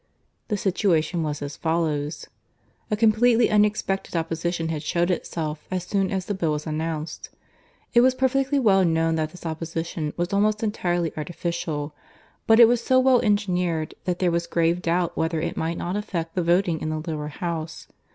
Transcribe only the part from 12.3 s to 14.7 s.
but it was so well engineered that there was